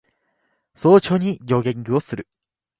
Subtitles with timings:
[0.73, 2.27] 早朝にジョギングする